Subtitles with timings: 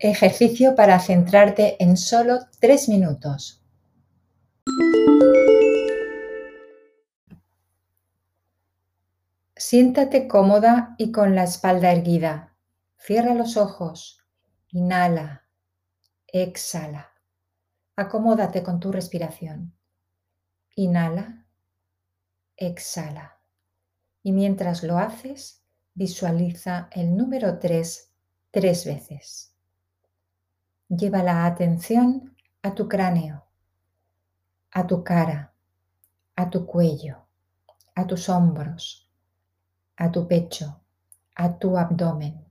[0.00, 3.64] Ejercicio para centrarte en solo tres minutos.
[9.56, 12.54] Siéntate cómoda y con la espalda erguida.
[12.96, 14.24] Cierra los ojos.
[14.68, 15.48] Inhala.
[16.26, 17.12] Exhala.
[17.96, 19.74] Acomódate con tu respiración.
[20.76, 21.46] Inhala.
[22.56, 23.40] Exhala.
[24.22, 28.08] Y mientras lo haces, visualiza el número 3
[28.50, 29.54] tres veces.
[30.88, 33.44] Lleva la atención a tu cráneo,
[34.70, 35.52] a tu cara,
[36.34, 37.26] a tu cuello,
[37.94, 39.06] a tus hombros,
[39.98, 40.80] a tu pecho,
[41.34, 42.42] a tu abdomen.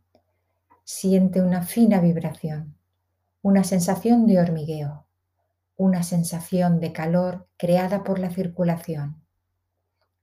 [0.84, 2.78] Siente una fina vibración,
[3.42, 5.08] una sensación de hormigueo,
[5.76, 9.20] una sensación de calor creada por la circulación.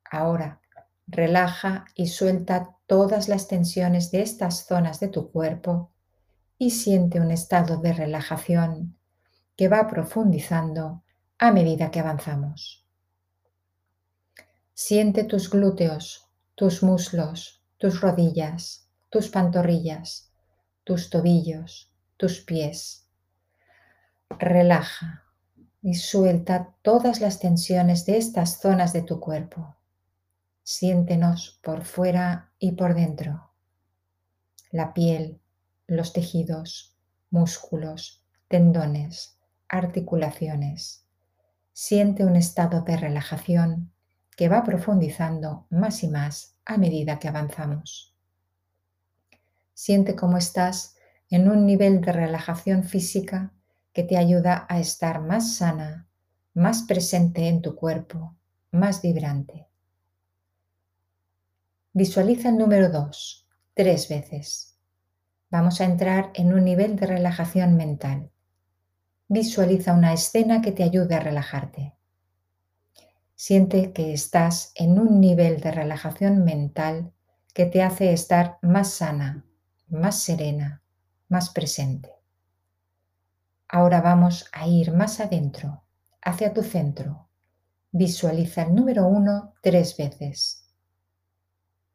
[0.08, 0.60] Ahora
[1.08, 5.93] relaja y suelta todas las tensiones de estas zonas de tu cuerpo
[6.58, 8.96] y siente un estado de relajación
[9.56, 11.02] que va profundizando
[11.38, 12.84] a medida que avanzamos.
[14.72, 20.32] Siente tus glúteos, tus muslos, tus rodillas, tus pantorrillas,
[20.84, 23.06] tus tobillos, tus pies.
[24.30, 25.24] Relaja
[25.82, 29.76] y suelta todas las tensiones de estas zonas de tu cuerpo.
[30.62, 33.50] Siéntenos por fuera y por dentro.
[34.70, 35.40] La piel,
[35.86, 36.96] los tejidos,
[37.30, 41.06] músculos, tendones, articulaciones.
[41.72, 43.92] Siente un estado de relajación
[44.36, 48.14] que va profundizando más y más a medida que avanzamos.
[49.74, 50.96] Siente cómo estás
[51.30, 53.52] en un nivel de relajación física
[53.92, 56.08] que te ayuda a estar más sana,
[56.52, 58.36] más presente en tu cuerpo,
[58.70, 59.68] más vibrante.
[61.92, 64.73] Visualiza el número 2 tres veces.
[65.54, 68.28] Vamos a entrar en un nivel de relajación mental.
[69.28, 71.94] Visualiza una escena que te ayude a relajarte.
[73.36, 77.12] Siente que estás en un nivel de relajación mental
[77.54, 79.46] que te hace estar más sana,
[79.86, 80.82] más serena,
[81.28, 82.10] más presente.
[83.68, 85.84] Ahora vamos a ir más adentro,
[86.20, 87.28] hacia tu centro.
[87.92, 90.68] Visualiza el número 1 tres veces.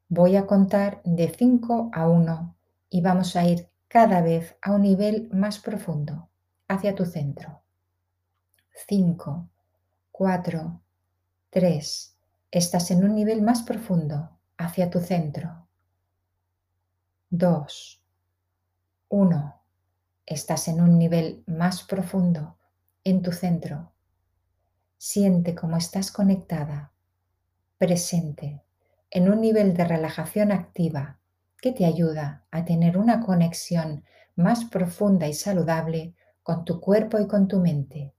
[0.07, 2.55] Voy a contar de 5 a 1
[2.89, 6.29] y vamos a ir cada vez a un nivel más profundo,
[6.67, 7.61] hacia tu centro.
[8.87, 9.49] 5,
[10.11, 10.81] 4,
[11.49, 12.17] 3.
[12.51, 15.67] Estás en un nivel más profundo, hacia tu centro.
[17.29, 18.03] 2,
[19.09, 19.61] 1.
[20.25, 22.57] Estás en un nivel más profundo,
[23.03, 23.91] en tu centro.
[24.97, 26.91] Siente cómo estás conectada,
[27.77, 28.61] presente
[29.11, 31.19] en un nivel de relajación activa
[31.61, 34.03] que te ayuda a tener una conexión
[34.35, 38.13] más profunda y saludable con tu cuerpo y con tu mente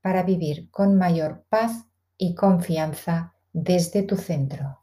[0.00, 1.86] para vivir con mayor paz
[2.18, 4.80] y confianza desde tu centro.